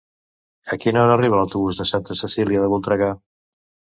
[0.75, 3.13] A quina hora arriba l'autobús de Santa Cecília de Voltregà?